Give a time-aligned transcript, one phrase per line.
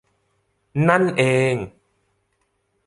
[0.87, 1.23] นั่นเอ
[1.53, 1.55] ง